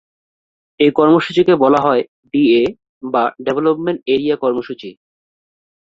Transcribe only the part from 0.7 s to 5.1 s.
এ কর্মসূচিকে বলা হয় ডিএ বা ডেভেলপমেন্ট এরিয়া কর্মসূচি।